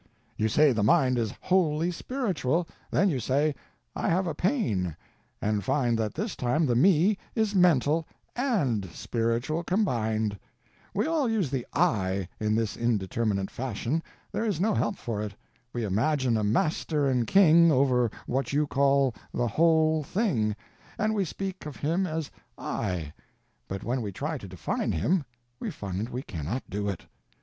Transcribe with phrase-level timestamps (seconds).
[0.35, 3.53] You say the mind is wholly spiritual; then you say
[3.95, 4.95] "I have a pain"
[5.39, 10.39] and find that this time the Me is mental _and _spiritual combined.
[10.95, 14.01] We all use the "I" in this indeterminate fashion,
[14.31, 15.35] there is no help for it.
[15.71, 20.55] We imagine a Master and King over what you call The Whole Thing,
[20.97, 23.13] and we speak of him as "I,"
[23.67, 25.25] but when we try to define him
[25.59, 27.05] we find we cannot do it.